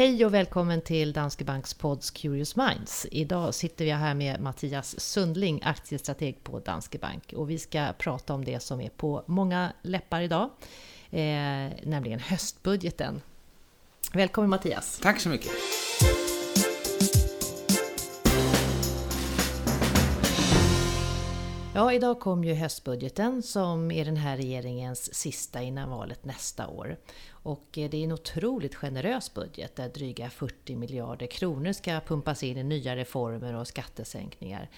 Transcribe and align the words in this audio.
Hej 0.00 0.24
och 0.24 0.34
välkommen 0.34 0.80
till 0.80 1.12
Danske 1.12 1.44
Banks 1.44 1.74
pods 1.74 2.10
Curious 2.10 2.56
Minds. 2.56 3.06
Idag 3.10 3.54
sitter 3.54 3.84
vi 3.84 3.90
här 3.90 4.14
med 4.14 4.40
Mattias 4.40 5.00
Sundling, 5.00 5.60
aktiestrateg 5.64 6.44
på 6.44 6.58
Danske 6.58 6.98
Bank. 6.98 7.32
Och 7.36 7.50
vi 7.50 7.58
ska 7.58 7.92
prata 7.98 8.34
om 8.34 8.44
det 8.44 8.60
som 8.60 8.80
är 8.80 8.88
på 8.88 9.22
många 9.26 9.72
läppar 9.82 10.20
idag, 10.20 10.50
eh, 11.10 11.20
nämligen 11.82 12.20
höstbudgeten. 12.20 13.20
Välkommen 14.12 14.50
Mattias! 14.50 14.98
Tack 14.98 15.20
så 15.20 15.28
mycket! 15.28 15.50
Ja, 21.80 21.92
idag 21.92 22.20
kom 22.20 22.44
ju 22.44 22.54
höstbudgeten 22.54 23.42
som 23.42 23.90
är 23.90 24.04
den 24.04 24.16
här 24.16 24.36
regeringens 24.36 25.14
sista 25.14 25.62
innan 25.62 25.90
valet 25.90 26.24
nästa 26.24 26.68
år. 26.68 26.96
Och 27.30 27.78
eh, 27.78 27.90
det 27.90 27.96
är 27.96 28.04
en 28.04 28.12
otroligt 28.12 28.74
generös 28.74 29.34
budget 29.34 29.76
där 29.76 29.88
dryga 29.88 30.30
40 30.30 30.76
miljarder 30.76 31.26
kronor 31.26 31.72
ska 31.72 32.00
pumpas 32.00 32.42
in 32.42 32.56
i 32.56 32.62
nya 32.62 32.96
reformer 32.96 33.54
och 33.54 33.68
skattesänkningar. 33.68 34.70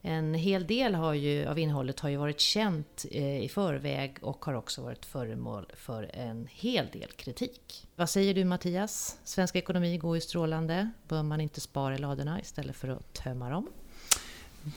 En 0.00 0.34
hel 0.34 0.66
del 0.66 0.94
har 0.94 1.14
ju, 1.14 1.46
av 1.46 1.58
innehållet 1.58 2.00
har 2.00 2.08
ju 2.08 2.16
varit 2.16 2.40
känt 2.40 3.06
eh, 3.10 3.44
i 3.44 3.48
förväg 3.48 4.16
och 4.22 4.44
har 4.44 4.54
också 4.54 4.82
varit 4.82 5.04
föremål 5.04 5.66
för 5.74 6.10
en 6.14 6.48
hel 6.50 6.86
del 6.92 7.10
kritik. 7.10 7.86
Vad 7.96 8.10
säger 8.10 8.34
du 8.34 8.44
Mattias? 8.44 9.18
Svensk 9.24 9.56
ekonomi 9.56 9.98
går 9.98 10.16
ju 10.16 10.20
strålande. 10.20 10.90
Bör 11.08 11.22
man 11.22 11.40
inte 11.40 11.60
spara 11.60 11.94
i 11.94 11.98
ladorna 11.98 12.40
istället 12.40 12.76
för 12.76 12.88
att 12.88 13.12
tömma 13.12 13.50
dem? 13.50 13.68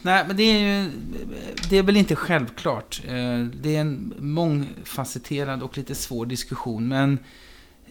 Nej, 0.02 0.24
men 0.28 0.38
det 0.38 0.44
är 0.44 0.60
ju... 0.60 0.92
Det 1.70 1.78
är 1.78 1.84
väl 1.84 1.98
inte 1.98 2.16
självklart. 2.16 3.02
Eh, 3.08 3.40
det 3.40 3.76
är 3.76 3.82
en 3.82 4.14
mångfacetterad 4.20 5.64
och 5.64 5.78
lite 5.78 5.96
svår 5.96 6.26
diskussion, 6.26 6.88
men 6.88 7.20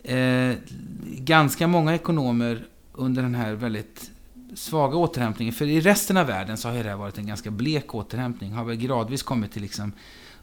eh, 0.02 0.56
ganska 1.04 1.66
många 1.66 1.94
ekonomer 1.94 2.66
under 2.92 3.22
den 3.22 3.34
här 3.34 3.52
väldigt 3.52 4.10
svaga 4.54 4.96
återhämtningen, 4.96 5.54
för 5.54 5.66
i 5.66 5.80
resten 5.80 6.16
av 6.16 6.26
världen 6.26 6.56
så 6.56 6.68
har 6.68 6.82
det 6.82 6.90
här 6.90 6.96
varit 6.96 7.18
en 7.18 7.26
ganska 7.26 7.50
blek 7.50 7.94
återhämtning, 7.94 8.52
har 8.52 8.64
väl 8.64 8.76
gradvis 8.76 9.22
kommit 9.22 9.52
till 9.52 9.62
liksom 9.62 9.92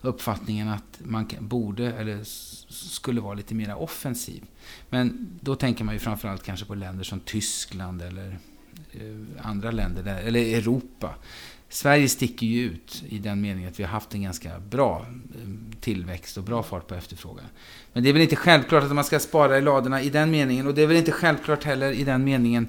uppfattningen 0.02 0.68
att 0.68 1.00
man 1.04 1.28
borde, 1.40 1.92
eller 1.94 2.20
skulle 2.70 3.22
vara 3.22 3.34
lite 3.34 3.56
mer 3.56 3.76
offensiv. 3.76 4.44
Men 4.90 5.28
då 5.42 5.56
tänker 5.56 5.84
man 5.84 5.96
ju 5.96 6.00
framförallt 6.00 6.44
kanske 6.44 6.66
på 6.66 6.76
länder 6.76 7.04
som 7.04 7.20
Tyskland 7.20 8.02
eller 8.02 8.40
Eh, 8.92 9.48
andra 9.48 9.72
länder, 9.72 10.04
där, 10.04 10.22
eller 10.22 10.40
Europa. 10.40 11.16
Sverige 11.70 12.10
sticker 12.10 12.48
ju 12.48 12.66
ut 12.66 13.04
i 13.10 13.18
den 13.18 13.42
meningen 13.42 13.70
att 13.70 13.80
vi 13.80 13.84
har 13.84 13.92
haft 13.92 14.14
en 14.14 14.24
ganska 14.24 14.60
bra 14.60 15.06
eh, 15.36 15.50
tillväxt 15.80 16.38
och 16.38 16.44
bra 16.44 16.64
fart 16.64 16.88
på 16.88 16.96
efterfrågan. 16.96 17.46
Men 17.94 18.04
det 18.04 18.10
är 18.10 18.14
väl 18.14 18.22
inte 18.22 18.36
självklart 18.36 18.84
att 18.84 18.96
man 18.96 19.04
ska 19.04 19.20
spara 19.20 19.58
i 19.58 19.62
ladorna 19.62 20.02
i 20.02 20.10
den 20.10 20.32
meningen. 20.32 20.68
Och 20.68 20.74
det 20.74 20.82
är 20.82 20.88
väl 20.88 20.98
inte 20.98 21.12
självklart 21.12 21.64
heller 21.64 21.92
i 21.92 22.04
den 22.04 22.24
meningen 22.24 22.68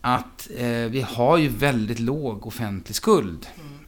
att 0.00 0.50
eh, 0.56 0.66
vi 0.68 1.06
har 1.08 1.38
ju 1.38 1.48
väldigt 1.48 2.00
låg 2.00 2.46
offentlig 2.46 2.96
skuld. 2.96 3.46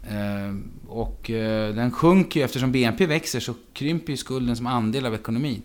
Mm. 0.08 0.62
Eh, 0.86 0.91
och 0.91 1.30
eh, 1.30 1.74
den 1.74 1.91
sjunker 1.91 2.41
ju, 2.41 2.44
eftersom 2.44 2.72
BNP 2.72 3.06
växer 3.06 3.41
så 3.41 3.54
krymper 3.72 4.10
ju 4.10 4.16
skulden 4.16 4.56
som 4.56 4.66
andel 4.66 5.06
av 5.06 5.14
ekonomin. 5.14 5.62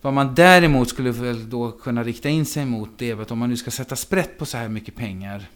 Vad 0.00 0.12
man 0.12 0.34
däremot 0.34 0.88
skulle 0.88 1.10
väl 1.10 1.50
då 1.50 1.72
kunna 1.72 2.04
rikta 2.04 2.28
in 2.28 2.46
sig 2.46 2.66
mot 2.66 2.90
det 2.98 3.10
är 3.10 3.22
att 3.22 3.30
om 3.30 3.38
man 3.38 3.50
nu 3.50 3.56
ska 3.56 3.70
sätta 3.70 3.96
sprätt 3.96 4.38
på 4.38 4.46
så 4.46 4.56
här 4.56 4.68
mycket 4.68 4.96
pengar 4.96 5.46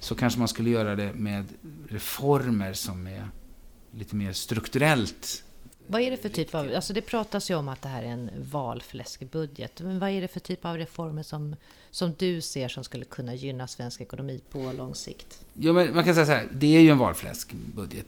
så 0.00 0.14
kanske 0.14 0.38
man 0.38 0.48
skulle 0.48 0.70
göra 0.70 0.96
det 0.96 1.12
med 1.14 1.44
reformer 1.88 2.72
som 2.72 3.06
är 3.06 3.28
lite 3.90 4.16
mer 4.16 4.32
strukturellt 4.32 5.44
vad 5.86 6.00
är 6.00 6.10
det 6.10 6.16
för 6.16 6.28
typ 6.28 6.54
av, 6.54 6.72
alltså 6.74 6.92
det 6.92 7.00
pratas 7.00 7.50
ju 7.50 7.54
om 7.54 7.68
att 7.68 7.82
det 7.82 7.88
här 7.88 8.02
är 8.02 8.06
en 8.06 8.30
valfläskbudget, 8.50 9.80
men 9.80 9.98
vad 9.98 10.10
är 10.10 10.20
det 10.20 10.28
för 10.28 10.40
typ 10.40 10.64
av 10.64 10.76
reformer 10.76 11.22
som, 11.22 11.56
som 11.90 12.14
du 12.18 12.40
ser 12.40 12.68
som 12.68 12.84
skulle 12.84 13.04
kunna 13.04 13.34
gynna 13.34 13.66
svensk 13.66 14.00
ekonomi 14.00 14.40
på 14.50 14.72
lång 14.78 14.94
sikt? 14.94 15.44
Jo, 15.54 15.72
men 15.72 15.94
man 15.94 16.04
kan 16.04 16.14
säga 16.14 16.26
så 16.26 16.32
här, 16.32 16.48
det 16.52 16.76
är 16.76 16.80
ju 16.80 16.90
en 16.90 16.98
valfläskbudget. 16.98 18.06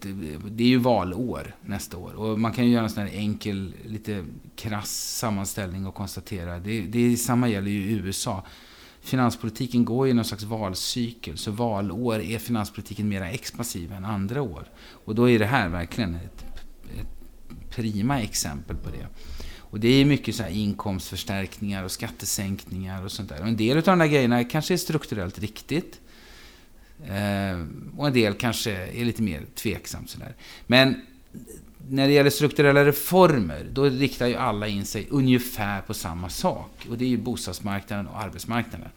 Det 0.49 0.63
är 0.63 0.69
ju 0.69 0.79
valår 0.79 1.55
nästa 1.63 1.97
år. 1.97 2.15
Och 2.15 2.41
man 2.41 2.53
kan 2.53 2.65
ju 2.65 2.73
göra 2.73 2.85
en 2.85 2.91
sån 2.91 3.03
här 3.03 3.15
enkel, 3.15 3.75
lite 3.85 4.25
krass 4.57 5.17
sammanställning 5.19 5.87
och 5.87 5.95
konstatera, 5.95 6.59
det, 6.59 6.81
det 6.81 7.17
samma 7.17 7.49
gäller 7.49 7.71
ju 7.71 7.81
i 7.81 7.93
USA. 7.93 8.45
Finanspolitiken 9.01 9.85
går 9.85 10.07
ju 10.07 10.11
i 10.11 10.15
någon 10.15 10.25
slags 10.25 10.43
valcykel, 10.43 11.39
så 11.39 11.51
valår 11.51 12.21
är 12.21 12.39
finanspolitiken 12.39 13.09
mer 13.09 13.23
expansiv 13.23 13.93
än 13.93 14.05
andra 14.05 14.43
år. 14.43 14.65
Och 15.05 15.15
då 15.15 15.31
är 15.31 15.39
det 15.39 15.47
här 15.47 15.69
verkligen 15.69 16.15
ett 16.15 16.58
prima 17.79 18.23
exempel 18.23 18.77
på 18.77 18.91
det. 18.91 19.07
Och 19.71 19.81
det 19.81 19.89
är 19.89 20.05
mycket 20.05 20.35
så 20.35 20.47
inkomstförstärkningar 20.47 21.85
och 21.85 21.91
skattesänkningar 21.91 23.05
och 23.05 23.13
sånt 23.13 23.29
där. 23.29 23.41
Och 23.41 23.49
en 23.49 23.57
del 23.57 23.77
av 23.77 23.83
de 23.83 23.99
där 23.99 24.07
grejerna 24.07 24.45
kanske 24.45 24.75
är 24.75 24.79
strukturellt 24.79 25.39
riktigt. 25.39 26.01
Eh, 27.07 27.67
och 27.97 28.07
en 28.07 28.13
del 28.13 28.35
kanske 28.35 28.71
är 28.73 29.05
lite 29.05 29.23
mer 29.23 29.43
tveksamt 29.55 30.11
sådär. 30.11 30.35
Men 30.67 31.03
när 31.89 32.07
det 32.07 32.13
gäller 32.13 32.31
strukturella 32.31 32.85
reformer, 32.85 33.67
då 33.73 33.85
riktar 33.85 34.27
ju 34.27 34.35
alla 34.35 34.69
in 34.69 34.85
sig 34.85 35.07
ungefär 35.11 35.81
på 35.81 35.95
samma 35.95 36.29
sak. 36.29 36.87
Och 36.91 36.99
det 36.99 37.05
är 37.05 37.09
ju 37.09 37.19
bostadsmarknaden 37.19 38.07
och 38.07 38.23
arbetsmarknaden. 38.23 38.89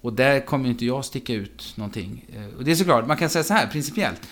Och 0.00 0.12
där 0.12 0.40
kommer 0.40 0.68
inte 0.68 0.86
jag 0.86 1.04
sticka 1.04 1.32
ut 1.32 1.72
någonting. 1.76 2.24
Eh, 2.36 2.58
och 2.58 2.64
det 2.64 2.70
är 2.70 2.74
såklart, 2.74 3.06
man 3.06 3.16
kan 3.16 3.30
säga 3.30 3.44
så 3.44 3.54
här 3.54 3.66
principiellt. 3.66 4.28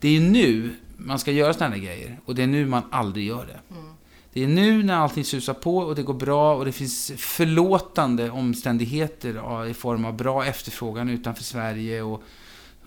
Det 0.00 0.08
är 0.08 0.12
ju 0.12 0.20
nu 0.20 0.74
man 1.06 1.18
ska 1.18 1.32
göra 1.32 1.52
sådana 1.52 1.74
här 1.74 1.82
grejer. 1.82 2.20
Och 2.24 2.34
det 2.34 2.42
är 2.42 2.46
nu 2.46 2.66
man 2.66 2.82
aldrig 2.90 3.26
gör 3.26 3.46
det. 3.46 3.74
Mm. 3.74 3.90
Det 4.32 4.44
är 4.44 4.48
nu 4.48 4.82
när 4.82 4.94
allting 4.94 5.24
susar 5.24 5.54
på 5.54 5.76
och 5.76 5.94
det 5.94 6.02
går 6.02 6.14
bra 6.14 6.54
och 6.54 6.64
det 6.64 6.72
finns 6.72 7.12
förlåtande 7.16 8.30
omständigheter 8.30 9.66
i 9.66 9.74
form 9.74 10.04
av 10.04 10.16
bra 10.16 10.44
efterfrågan 10.44 11.08
utanför 11.08 11.44
Sverige 11.44 12.02
och, 12.02 12.22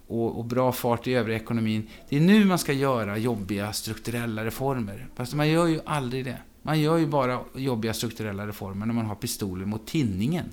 och, 0.07 0.39
och, 0.39 0.45
bra 0.45 0.71
fart 0.71 1.07
i 1.07 1.13
övriga 1.13 1.37
ekonomin. 1.37 1.87
Det 2.09 2.17
är 2.17 2.21
nu 2.21 2.45
man 2.45 2.59
ska 2.59 2.73
göra 2.73 3.17
jobbiga 3.17 3.73
strukturella 3.73 4.45
reformer. 4.45 5.07
Fast 5.15 5.33
man 5.33 5.49
gör 5.49 5.67
ju 5.67 5.79
aldrig 5.85 6.25
det. 6.25 6.37
Man 6.61 6.79
gör 6.79 6.97
ju 6.97 7.07
bara 7.07 7.39
jobbiga 7.55 7.93
strukturella 7.93 8.47
reformer 8.47 8.85
när 8.85 8.93
man 8.93 9.05
har 9.05 9.15
pistoler 9.15 9.65
mot 9.65 9.87
tinningen. 9.87 10.45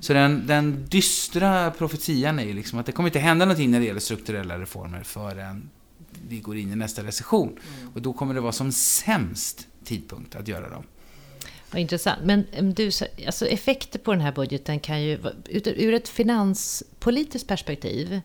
Så 0.00 0.12
den, 0.12 0.46
den 0.46 0.86
dystra 0.88 1.70
profetian 1.70 2.38
är 2.38 2.44
ju 2.44 2.52
liksom 2.52 2.78
att 2.78 2.86
det 2.86 2.92
kommer 2.92 3.08
inte 3.08 3.18
hända 3.18 3.44
någonting 3.44 3.70
när 3.70 3.80
det 3.80 3.86
gäller 3.86 4.00
strukturella 4.00 4.58
reformer 4.58 5.02
förrän 5.02 5.70
vi 6.28 6.40
går 6.40 6.56
in 6.56 6.72
i 6.72 6.76
nästa 6.76 7.02
recession. 7.02 7.48
Mm. 7.48 7.92
Och 7.94 8.02
då 8.02 8.12
kommer 8.12 8.34
det 8.34 8.40
vara 8.40 8.52
som 8.52 8.72
sämst 8.72 9.66
tidpunkt 9.84 10.34
att 10.34 10.48
göra 10.48 10.68
dem. 10.68 10.84
Vad 11.70 11.80
intressant. 11.80 12.24
Men 12.24 12.46
du, 12.74 12.90
alltså 13.26 13.46
effekter 13.46 13.98
på 13.98 14.12
den 14.12 14.20
här 14.20 14.32
budgeten 14.32 14.80
kan 14.80 15.02
ju, 15.02 15.18
ur 15.64 15.94
ett 15.94 16.08
finanspolitiskt 16.08 17.48
perspektiv, 17.48 18.20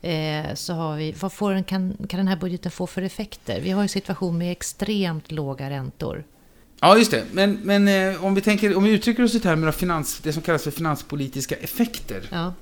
eh, 0.00 0.54
så 0.54 0.72
har 0.72 0.96
vi, 0.96 1.12
vad 1.12 1.32
får 1.32 1.52
den, 1.52 1.64
kan, 1.64 1.96
kan 2.08 2.18
den 2.18 2.28
här 2.28 2.36
budgeten 2.36 2.70
få 2.70 2.86
för 2.86 3.02
effekter? 3.02 3.60
Vi 3.60 3.70
har 3.70 3.82
en 3.82 3.88
situation 3.88 4.38
med 4.38 4.52
extremt 4.52 5.30
låga 5.30 5.70
räntor. 5.70 6.24
Ja, 6.80 6.96
just 6.96 7.10
det. 7.10 7.24
Men, 7.32 7.58
men 7.62 7.88
eh, 7.88 8.24
om, 8.24 8.34
vi 8.34 8.40
tänker, 8.40 8.76
om 8.76 8.84
vi 8.84 8.90
uttrycker 8.90 9.22
oss 9.22 9.34
i 9.34 9.40
termer 9.40 9.68
av 9.68 9.72
finans, 9.72 10.20
det 10.22 10.32
som 10.32 10.42
kallas 10.42 10.62
för 10.62 10.70
finanspolitiska 10.70 11.56
effekter. 11.56 12.28
Ja 12.32 12.52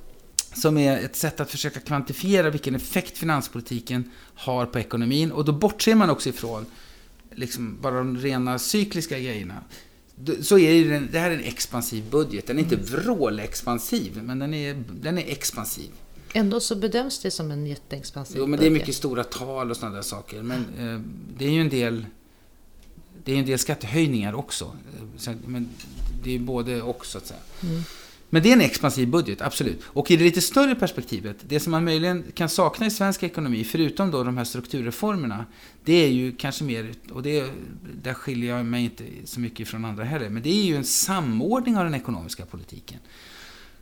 som 0.55 0.79
är 0.79 1.05
ett 1.05 1.17
sätt 1.17 1.41
att 1.41 1.51
försöka 1.51 1.81
kvantifiera 1.81 2.51
vilken 2.51 2.75
effekt 2.75 3.19
finanspolitiken 3.19 4.11
har 4.35 4.67
på 4.67 4.79
ekonomin. 4.79 5.33
Och 5.33 5.45
då 5.45 5.53
bortser 5.53 5.95
man 5.95 6.11
också 6.11 6.29
ifrån 6.29 6.67
liksom 7.35 7.79
bara 7.81 7.95
de 7.95 8.19
rena 8.19 8.59
cykliska 8.59 9.19
grejerna. 9.19 9.65
Så 10.41 10.59
är 10.59 10.85
det, 10.85 10.99
det 11.13 11.19
här 11.19 11.31
är 11.31 11.35
en 11.35 11.45
expansiv 11.45 12.11
budget. 12.11 12.47
Den 12.47 12.59
är 12.59 12.63
inte 12.63 12.75
mm. 12.75 12.87
vrålexpansiv, 12.87 14.23
men 14.23 14.39
den 14.39 14.55
är, 14.55 14.85
den 15.01 15.19
är 15.19 15.29
expansiv. 15.29 15.91
Ändå 16.33 16.61
så 16.61 16.77
bedöms 16.77 17.19
det 17.19 17.31
som 17.31 17.51
en 17.51 17.67
jätteexpansiv 17.67 18.37
Jo, 18.39 18.47
men 18.47 18.61
det 18.61 18.67
är 18.67 18.71
mycket 18.71 18.95
stora 18.95 19.25
tal 19.25 19.71
och 19.71 19.77
sådana 19.77 19.95
där 19.95 20.03
saker. 20.03 20.43
Men 20.43 20.59
eh, 20.79 21.01
det 21.39 21.45
är 21.45 21.51
ju 21.51 21.61
en 21.61 21.69
del 21.69 22.07
det 23.25 23.33
är 23.33 23.39
en 23.39 23.47
del 23.47 23.59
skattehöjningar 23.59 24.35
också. 24.35 24.77
Men 25.47 25.69
det 26.23 26.35
är 26.35 26.39
både 26.39 26.83
och, 26.83 27.07
så 27.07 27.19
att 27.19 27.27
säga. 27.27 27.41
Mm. 27.63 27.83
Men 28.33 28.43
det 28.43 28.49
är 28.49 28.53
en 28.53 28.61
expansiv 28.61 29.09
budget, 29.09 29.43
absolut. 29.43 29.83
Och 29.85 30.11
i 30.11 30.17
det 30.17 30.25
lite 30.25 30.41
större 30.41 30.75
perspektivet, 30.75 31.37
det 31.49 31.61
som 31.61 31.71
man 31.71 31.85
möjligen 31.85 32.25
kan 32.35 32.49
sakna 32.49 32.87
i 32.87 32.91
svensk 32.91 33.23
ekonomi, 33.23 33.65
förutom 33.65 34.11
då 34.11 34.25
de 34.25 34.37
här 34.37 34.45
strukturreformerna, 34.45 35.45
det 35.85 35.93
är 35.93 36.09
ju 36.09 36.33
kanske 36.33 36.65
mer, 36.65 36.93
och 37.13 37.23
det, 37.23 37.51
där 38.03 38.15
skiljer 38.15 38.57
jag 38.57 38.67
mig 38.67 38.85
inte 38.85 39.05
så 39.25 39.41
mycket 39.41 39.69
från 39.69 39.85
andra 39.85 40.05
heller, 40.05 40.29
men 40.29 40.43
det 40.43 40.51
är 40.51 40.65
ju 40.65 40.77
en 40.77 40.85
samordning 40.85 41.77
av 41.77 41.85
den 41.85 41.95
ekonomiska 41.95 42.47
politiken. 42.47 42.99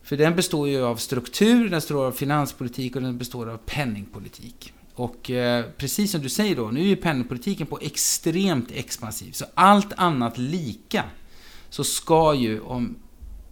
För 0.03 0.17
den 0.17 0.37
består 0.37 0.69
ju 0.69 0.83
av 0.83 0.97
struktur, 0.97 1.61
den 1.61 1.71
består 1.71 2.07
av 2.07 2.13
finanspolitik 2.13 2.97
och 2.97 3.03
den 3.03 3.19
består 3.19 3.49
av 3.49 3.57
penningpolitik. 3.57 4.73
Och 4.95 5.31
eh, 5.31 5.65
precis 5.77 6.11
som 6.13 6.21
du 6.21 6.29
säger 6.29 6.57
då, 6.57 6.71
nu 6.71 6.81
är 6.81 6.85
ju 6.85 6.97
penningpolitiken 6.97 7.67
på 7.67 7.79
extremt 7.83 8.71
expansiv. 8.71 9.33
Så 9.33 9.45
allt 9.55 9.93
annat 9.97 10.39
lika 10.39 11.05
så 11.71 11.85
ska 11.85 12.35
ju, 12.35 12.61
om 12.61 12.97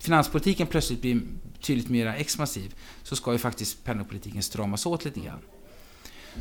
finanspolitiken 0.06 0.67
plötsligt 0.67 1.00
blir 1.00 1.20
tydligt 1.61 1.88
mer 1.88 2.06
expansiv 2.06 2.75
så 3.03 3.17
ska 3.17 3.32
ju 3.32 3.38
faktiskt 3.38 3.85
penningpolitiken 3.85 4.43
stramas 4.43 4.87
åt 4.87 5.05
lite 5.05 5.20
grann. 5.20 5.38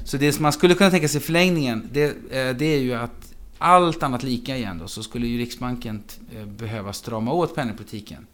Så 0.04 0.18
det 0.18 0.34
som 0.34 0.44
man 0.44 0.54
skulle 0.54 0.76
kunna 0.76 0.92
tänka 0.92 1.08
sig 1.08 1.22
i 1.22 1.24
förlängningen, 1.24 1.90
det, 1.92 2.06
eh, 2.06 2.56
det 2.56 2.66
är 2.66 2.80
ju 2.80 2.94
att 2.94 3.34
allt 3.58 4.04
annat 4.04 4.24
lika 4.24 4.58
igen 4.58 4.78
då, 4.78 4.88
så 4.88 5.04
skulle 5.04 5.28
ju 5.28 5.38
Riksbanken 5.38 6.04
eh, 6.36 6.46
behöva 6.46 6.94
strama 6.94 7.32
åt 7.34 7.56
penningpolitiken 7.56 8.28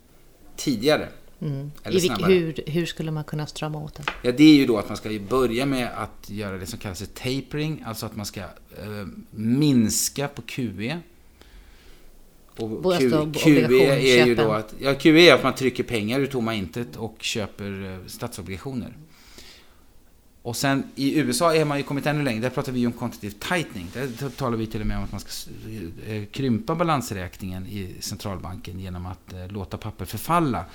tidigare. 0.55 1.09
Mm. 1.41 1.71
I 1.85 2.09
hur, 2.09 2.63
hur 2.67 2.85
skulle 2.85 3.11
man 3.11 3.23
kunna 3.23 3.47
strama 3.47 3.79
åt 3.79 3.93
den? 3.93 4.05
Ja, 4.21 4.31
det 4.31 4.43
är 4.43 4.55
ju 4.55 4.65
då 4.65 4.77
att 4.77 4.87
man 4.87 4.97
ska 4.97 5.09
börja 5.29 5.65
med 5.65 5.89
att 5.97 6.29
göra 6.29 6.57
det 6.57 6.65
som 6.65 6.79
kallas 6.79 6.99
för 6.99 7.05
tapering, 7.05 7.83
alltså 7.85 8.05
att 8.05 8.15
man 8.15 8.25
ska 8.25 8.41
eh, 8.41 8.47
minska 9.31 10.27
på 10.27 10.41
QE. 10.41 10.99
Och 12.57 12.93
Q, 12.99 13.31
QE 13.33 14.21
är 14.21 14.25
ju 14.25 14.35
då 14.35 14.51
att, 14.51 14.73
ja, 14.79 14.93
QE 14.93 15.29
är 15.29 15.33
att 15.33 15.43
man 15.43 15.55
trycker 15.55 15.83
pengar 15.83 16.19
ur 16.19 16.27
tomma 16.27 16.53
intet 16.53 16.95
och 16.95 17.15
köper 17.19 17.93
eh, 17.93 18.07
statsobligationer. 18.07 18.93
Och 20.43 20.55
sen 20.55 20.83
i 20.95 21.19
USA 21.19 21.55
är 21.55 21.65
man 21.65 21.77
ju 21.77 21.83
kommit 21.83 22.05
ännu 22.05 22.23
längre. 22.23 22.41
Där 22.41 22.49
pratar 22.49 22.71
vi 22.71 22.87
om 22.87 22.93
quantitative 22.93 23.33
tightening. 23.39 23.87
Där 23.93 24.29
talar 24.29 24.57
vi 24.57 24.67
till 24.67 24.81
och 24.81 24.87
med 24.87 24.97
om 24.97 25.03
att 25.03 25.11
man 25.11 25.21
ska 25.21 25.51
eh, 26.07 26.25
krympa 26.25 26.75
balansräkningen 26.75 27.67
i 27.67 27.95
centralbanken 27.99 28.79
genom 28.79 29.05
att 29.05 29.33
eh, 29.33 29.47
låta 29.47 29.77
papper 29.77 30.05
förfalla. 30.05 30.65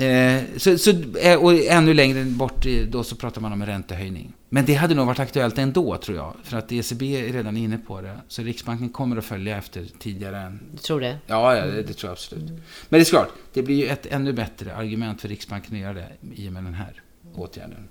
Eh, 0.00 0.42
så, 0.56 0.78
så, 0.78 0.92
och 1.40 1.54
ännu 1.54 1.94
längre 1.94 2.24
bort 2.24 2.66
då 2.88 3.04
så 3.04 3.16
pratar 3.16 3.40
man 3.40 3.52
om 3.52 3.62
en 3.62 3.68
räntehöjning. 3.68 4.32
Men 4.48 4.64
det 4.64 4.74
hade 4.74 4.94
nog 4.94 5.06
varit 5.06 5.18
aktuellt 5.18 5.58
ändå 5.58 5.96
tror 5.96 6.16
jag. 6.16 6.34
För 6.44 6.56
att 6.56 6.72
ECB 6.72 7.02
är 7.02 7.32
redan 7.32 7.56
inne 7.56 7.78
på 7.78 8.00
det. 8.00 8.16
Så 8.28 8.42
Riksbanken 8.42 8.88
kommer 8.88 9.16
att 9.16 9.24
följa 9.24 9.58
efter 9.58 9.86
tidigare 9.98 10.38
än... 10.38 10.60
Du 10.72 10.78
tror 10.78 11.00
det? 11.00 11.18
Ja, 11.26 11.56
ja 11.56 11.66
det, 11.66 11.82
det 11.82 11.92
tror 11.92 12.08
jag 12.08 12.12
absolut. 12.12 12.48
Mm. 12.48 12.62
Men 12.88 13.00
det 13.00 13.06
är 13.06 13.10
klart, 13.10 13.28
det 13.52 13.62
blir 13.62 13.76
ju 13.76 13.86
ett 13.86 14.06
ännu 14.06 14.32
bättre 14.32 14.74
argument 14.74 15.20
för 15.20 15.28
Riksbanken 15.28 15.74
att 15.74 15.80
göra 15.80 15.92
det 15.92 16.08
i 16.34 16.48
och 16.48 16.52
med 16.52 16.64
den 16.64 16.74
här 16.74 17.02
åtgärden. 17.34 17.88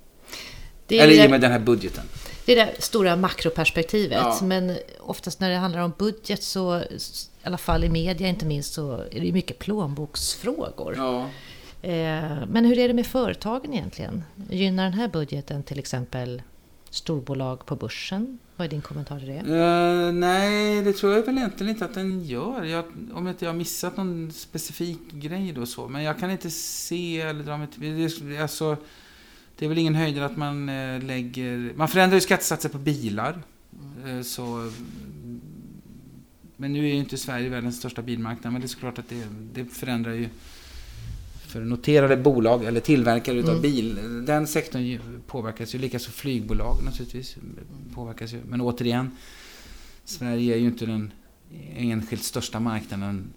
Eller 0.90 1.24
i 1.24 1.28
och 1.28 1.32
med 1.32 1.42
den 1.42 1.52
här 1.52 1.60
budgeten. 1.60 2.04
Det 2.46 2.60
är 2.60 2.66
det 2.66 2.82
stora 2.82 3.16
makroperspektivet. 3.16 4.22
Ja. 4.22 4.40
Men 4.44 4.78
oftast 5.00 5.40
när 5.40 5.50
det 5.50 5.56
handlar 5.56 5.82
om 5.82 5.94
budget 5.98 6.44
så, 6.44 6.80
i 6.80 7.00
alla 7.44 7.58
fall 7.58 7.84
i 7.84 7.90
media 7.90 8.28
inte 8.28 8.46
minst, 8.46 8.74
så 8.74 9.04
är 9.12 9.20
det 9.20 9.32
mycket 9.32 9.60
plånboksfrågor. 9.60 10.94
Ja. 10.98 11.30
Eh, 11.81 12.48
men 12.48 12.66
hur 12.66 12.80
är 12.80 12.88
det 12.88 12.94
med 12.94 13.08
företagen 13.08 13.74
egentligen? 13.74 14.24
Gynnar 14.50 14.84
den 14.84 14.94
här 14.94 15.08
budgeten 15.08 15.64
till 15.64 15.80
exempel 15.80 16.42
storbolag 16.90 17.66
på 17.66 17.76
börsen? 17.76 18.40
Vad 18.56 18.66
är 18.66 18.70
din 18.70 18.81
kommentar 18.81 19.20
till 19.20 19.28
det? 19.28 19.42
Uh, 19.42 20.14
nej, 20.14 20.81
det 20.81 20.94
tror 20.94 21.14
jag 21.14 21.26
väl 21.26 21.38
egentligen 21.38 21.70
inte 21.70 21.86
att 21.86 21.94
den 21.94 22.24
gör. 22.24 22.64
Jag, 22.64 22.86
om 23.14 23.28
inte 23.28 23.46
jag 23.46 23.52
har 23.52 23.58
missat 23.58 23.98
någon 23.98 24.31
specifik 24.31 25.12
grej 25.12 25.52
då 25.52 25.66
så. 25.66 25.88
Men 25.88 26.04
jag 26.04 26.20
kan 26.20 26.31
inte 26.31 26.50
se 26.50 27.22
eller 27.22 27.44
dra 27.44 27.58
mig 27.58 27.68
till... 27.68 28.42
Alltså, 28.42 28.78
det 29.58 29.66
är 29.66 29.70
väl 29.70 29.78
ingen 29.78 29.96
höjdare 29.96 30.25
att 30.25 30.38
man 30.38 30.70
eh, 30.70 31.04
lägger... 31.04 31.74
Man 31.75 31.88
förändrar 31.88 32.16
ju 32.16 32.22
skattesatser 32.22 32.70
på 32.70 32.78
bilar. 32.78 33.42
Mm. 34.04 34.24
Så, 34.24 34.72
men 36.58 36.74
nu 36.74 36.80
är 36.80 36.94
ju 36.94 37.00
inte 37.00 37.18
Sverige 37.18 37.50
världens 37.50 37.78
största 37.78 38.02
bilmarknad, 38.02 38.54
men 38.54 38.62
det 38.62 38.66
är 38.66 38.70
såklart 38.70 39.00
att 39.00 39.10
det, 39.10 39.24
det 39.54 39.66
förändrar 39.66 40.12
ju 40.12 40.30
för 41.50 41.62
noterade 41.62 42.18
bolag 42.18 42.66
eller 42.66 42.80
tillverkare 42.80 43.38
utav 43.38 43.50
mm. 43.50 43.62
bil. 43.62 44.00
Den 44.25 44.48
sektorn 44.48 45.00
påverkas 45.28 45.75
ju, 45.75 45.80
likaså 45.80 46.12
flygbolag 46.12 46.78
naturligtvis. 46.84 47.36
Påverkas 47.96 48.34
ju. 48.34 48.42
Men 48.48 48.62
återigen, 48.62 49.12
Sverige 50.06 50.56
är 50.56 50.60
ju 50.60 50.66
inte 50.66 50.86
den 50.86 51.12
enskilt 51.78 52.24
största 52.24 52.60
marknaden 52.60 53.34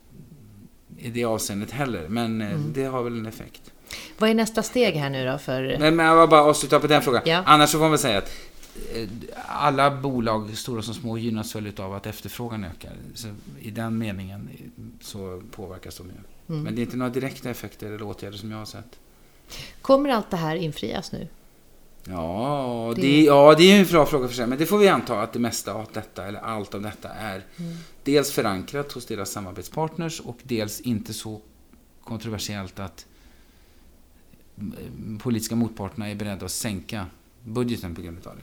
i 0.98 1.10
det 1.10 1.24
avseendet 1.24 1.70
heller. 1.70 2.08
Men 2.08 2.40
eh, 2.40 2.52
mm. 2.52 2.72
det 2.72 2.84
har 2.84 3.02
väl 3.02 3.12
en 3.12 3.26
effekt. 3.26 3.72
Vad 4.18 4.30
är 4.30 4.34
nästa 4.34 4.62
steg 4.62 4.94
här 4.94 5.10
nu 5.10 5.26
då? 5.26 5.38
För... 5.38 5.62
Nej, 5.62 5.90
men 5.90 6.06
jag 6.06 6.20
vill 6.20 6.30
bara 6.30 6.42
avsluta 6.42 6.80
på 6.80 6.86
den 6.86 7.02
frågan. 7.02 7.22
Ja. 7.26 7.42
Annars 7.46 7.70
så 7.70 7.78
får 7.78 7.88
man 7.88 7.98
säga 7.98 8.18
att 8.18 8.30
eh, 8.94 9.08
alla 9.46 9.90
bolag, 9.90 10.56
stora 10.56 10.82
som 10.82 10.94
små, 10.94 11.18
gynnas 11.18 11.56
väl 11.56 11.72
av 11.76 11.94
att 11.94 12.06
efterfrågan 12.06 12.64
ökar. 12.64 12.92
Så 13.14 13.28
I 13.60 13.70
den 13.70 13.98
meningen 13.98 14.48
så 15.02 15.42
påverkas 15.50 15.96
de 15.96 16.06
ju. 16.06 16.12
Mm. 16.12 16.62
Men 16.62 16.74
det 16.74 16.80
är 16.80 16.82
inte 16.82 16.96
några 16.96 17.10
direkta 17.10 17.50
effekter 17.50 17.86
eller 17.86 18.02
åtgärder 18.02 18.38
som 18.38 18.50
jag 18.50 18.58
har 18.58 18.64
sett. 18.64 18.98
Kommer 19.82 20.10
allt 20.10 20.30
det 20.30 20.36
här 20.36 20.56
infrias 20.56 21.12
nu? 21.12 21.28
Ja, 22.04 22.92
det, 22.96 23.02
det 23.02 23.22
ja, 23.22 23.54
det 23.58 23.64
är 23.64 23.80
en 23.80 23.86
bra 23.86 24.06
fråga 24.06 24.28
för 24.28 24.34
sig. 24.34 24.46
Men 24.46 24.58
det 24.58 24.66
får 24.66 24.78
vi 24.78 24.88
anta 24.88 25.20
att 25.20 25.32
det 25.32 25.38
mesta 25.38 25.74
av 25.74 25.86
detta, 25.92 26.26
eller 26.26 26.40
allt 26.40 26.74
av 26.74 26.82
detta, 26.82 27.08
är 27.08 27.44
mm. 27.56 27.76
dels 28.04 28.32
förankrat 28.32 28.92
hos 28.92 29.06
deras 29.06 29.30
samarbetspartners 29.30 30.20
och 30.20 30.38
dels 30.42 30.80
inte 30.80 31.12
så 31.12 31.40
kontroversiellt 32.04 32.78
att 32.78 33.06
politiska 35.22 35.56
motparterna 35.56 36.10
är 36.10 36.14
beredda 36.14 36.44
att 36.46 36.52
sänka 36.52 37.06
budgeten 37.44 37.94
på 37.94 38.02
grund 38.02 38.26
av 38.26 38.36
det. 38.36 38.42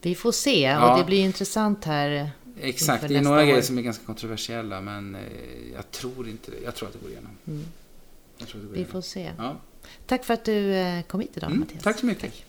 Vi 0.00 0.14
får 0.14 0.32
se 0.32 0.60
ja. 0.60 0.92
och 0.92 0.98
det 0.98 1.04
blir 1.04 1.24
intressant 1.24 1.84
här. 1.84 2.30
Exakt, 2.62 3.08
det 3.08 3.16
är 3.16 3.22
några 3.22 3.42
år. 3.42 3.46
grejer 3.46 3.62
som 3.62 3.78
är 3.78 3.82
ganska 3.82 4.04
kontroversiella 4.04 4.80
men 4.80 5.14
eh, 5.14 5.20
jag 5.74 5.90
tror 5.90 6.28
inte 6.28 6.50
det. 6.50 6.56
Jag 6.64 6.74
tror 6.74 6.88
att 6.88 6.94
det 6.94 7.00
går 7.00 7.10
igenom. 7.10 7.36
Mm. 7.46 7.64
Vi 8.72 8.84
får 8.84 9.00
se. 9.00 9.32
Ja. 9.38 9.56
Tack 10.06 10.24
för 10.24 10.34
att 10.34 10.44
du 10.44 10.74
eh, 10.74 11.02
kom 11.02 11.20
hit 11.20 11.36
idag 11.36 11.46
mm, 11.50 11.60
Mattias. 11.60 11.82
Tack 11.82 11.98
så 11.98 12.06
mycket. 12.06 12.22
Tack. 12.22 12.44